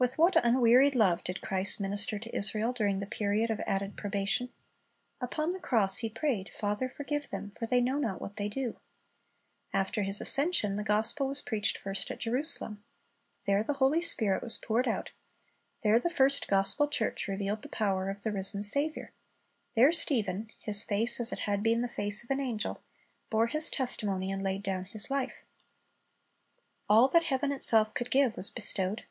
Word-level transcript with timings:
With 0.00 0.16
what 0.16 0.36
unwearied 0.44 0.94
love 0.94 1.24
did 1.24 1.40
Christ 1.40 1.80
minister 1.80 2.20
to 2.20 2.32
Israel 2.32 2.72
during 2.72 3.00
the 3.00 3.04
period 3.06 3.50
of 3.50 3.58
added 3.66 3.96
probation. 3.96 4.52
Upon 5.20 5.50
the 5.50 5.58
cross 5.58 5.96
He 5.98 6.08
prayed, 6.08 6.52
'.'Father, 6.54 6.88
forgive 6.88 7.30
them; 7.30 7.50
for 7.50 7.66
they 7.66 7.80
know 7.80 7.98
not 7.98 8.20
what 8.20 8.36
they 8.36 8.48
do."^ 8.48 8.76
After 9.74 10.02
His 10.02 10.20
ascension 10.20 10.76
the 10.76 10.84
gospel 10.84 11.26
was 11.26 11.42
preached 11.42 11.76
first 11.76 12.12
at 12.12 12.20
Jerusalem. 12.20 12.84
There 13.44 13.64
the 13.64 13.72
Holy 13.82 14.00
Spirit 14.00 14.40
was 14.40 14.56
poured 14.56 14.86
out. 14.86 15.10
There 15.82 15.98
the 15.98 16.10
first 16.10 16.46
gospel 16.46 16.86
church 16.86 17.26
revealed 17.26 17.62
the 17.62 17.68
power 17.68 18.08
of 18.08 18.22
the 18.22 18.30
risen 18.30 18.62
Saviour. 18.62 19.10
There 19.74 19.90
Stephen— 19.90 20.52
"his 20.60 20.84
face 20.84 21.18
as 21.18 21.32
it 21.32 21.40
had 21.40 21.60
been 21.60 21.80
the 21.80 21.88
face 21.88 22.22
of 22.22 22.30
an 22.30 22.38
angel"*— 22.38 22.84
bore 23.30 23.48
his 23.48 23.68
testimony 23.68 24.30
and 24.30 24.44
laid 24.44 24.62
down 24.62 24.84
his 24.84 25.10
life. 25.10 25.42
All 26.88 27.08
that 27.08 27.24
heaven 27.24 27.50
itself 27.50 27.94
could 27.94 28.12
give 28.12 28.36
was 28.36 28.48
bestowed. 28.48 29.04